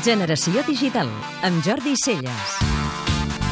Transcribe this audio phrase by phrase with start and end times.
[0.00, 1.10] Generació Digital,
[1.44, 2.54] amb Jordi Celles.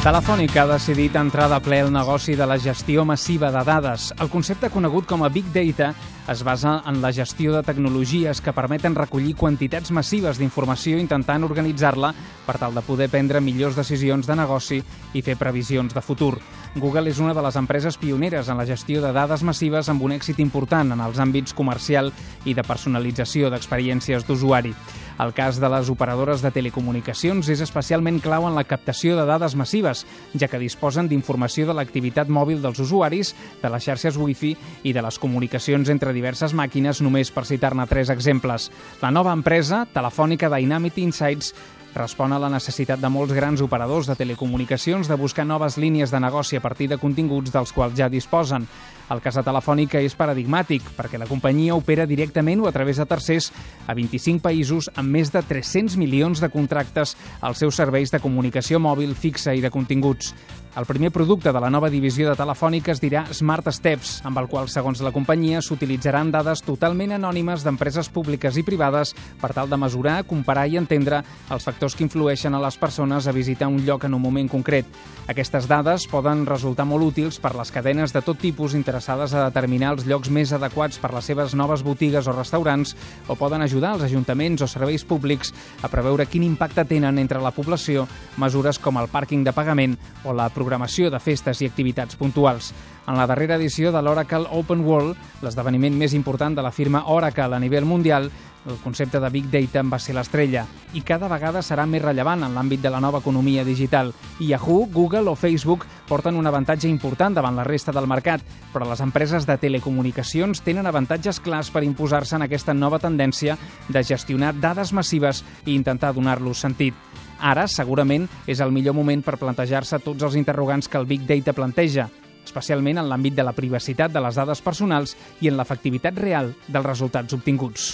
[0.01, 4.07] Telefònica ha decidit entrar de ple el negoci de la gestió massiva de dades.
[4.17, 5.91] El concepte conegut com a Big Data
[6.29, 12.13] es basa en la gestió de tecnologies que permeten recollir quantitats massives d'informació intentant organitzar-la
[12.45, 14.79] per tal de poder prendre millors decisions de negoci
[15.13, 16.37] i fer previsions de futur.
[16.75, 20.13] Google és una de les empreses pioneres en la gestió de dades massives amb un
[20.17, 22.13] èxit important en els àmbits comercial
[22.45, 24.75] i de personalització d'experiències d'usuari.
[25.19, 29.55] El cas de les operadores de telecomunicacions és especialment clau en la captació de dades
[29.59, 34.53] massives, ja que disposen d'informació de l'activitat mòbil dels usuaris, de les xarxes Wi-Fi
[34.87, 38.69] i de les comunicacions entre diverses màquines, només per citar-ne tres exemples.
[39.01, 41.51] La nova empresa, Telefònica Dynamity Insights,
[41.95, 46.23] respon a la necessitat de molts grans operadors de telecomunicacions de buscar noves línies de
[46.23, 48.69] negoci a partir de continguts dels quals ja disposen.
[49.09, 53.07] El cas de Telefònica és paradigmàtic perquè la companyia opera directament o a través de
[53.09, 53.49] tercers
[53.89, 58.77] a 25 països amb més de 300 milions de contractes als seus serveis de comunicació
[58.77, 60.35] mòbil fixa i de continguts.
[60.77, 64.45] El primer producte de la nova divisió de Telefònica es dirà Smart Steps, amb el
[64.47, 69.79] qual, segons la companyia, s'utilitzaran dades totalment anònimes d'empreses públiques i privades per tal de
[69.81, 74.05] mesurar, comparar i entendre els factors que influeixen a les persones a visitar un lloc
[74.05, 74.85] en un moment concret.
[75.27, 79.93] Aquestes dades poden resultar molt útils per les cadenes de tot tipus interessades a determinar
[79.93, 82.91] els llocs més adequats per les seves noves botigues o restaurants
[83.31, 87.53] o poden ajudar els ajuntaments o serveis públics a preveure quin impacte tenen entre la
[87.55, 88.09] població
[88.43, 92.73] mesures com el pàrquing de pagament o la programació de festes i activitats puntuals.
[93.07, 97.55] En la darrera edició de l'Oracle Open World, l'esdeveniment més important de la firma Oracle
[97.55, 98.27] a nivell mundial,
[98.67, 102.43] el concepte de Big Data en va ser l'estrella i cada vegada serà més rellevant
[102.45, 104.13] en l'àmbit de la nova economia digital.
[104.39, 108.41] Yahoo, Google o Facebook porten un avantatge important davant la resta del mercat,
[108.73, 114.03] però les empreses de telecomunicacions tenen avantatges clars per imposar-se en aquesta nova tendència de
[114.03, 116.95] gestionar dades massives i intentar donar-los sentit.
[117.39, 121.55] Ara, segurament, és el millor moment per plantejar-se tots els interrogants que el Big Data
[121.55, 122.09] planteja,
[122.43, 126.91] especialment en l'àmbit de la privacitat de les dades personals i en l'efectivitat real dels
[126.91, 127.93] resultats obtinguts.